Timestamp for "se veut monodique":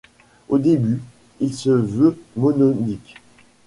1.53-3.17